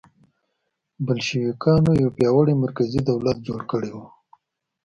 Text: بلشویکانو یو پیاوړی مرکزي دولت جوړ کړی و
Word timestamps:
بلشویکانو 1.05 1.91
یو 2.01 2.09
پیاوړی 2.17 2.53
مرکزي 2.63 2.99
دولت 3.09 3.37
جوړ 3.47 3.59
کړی 3.71 3.91
و 3.93 3.97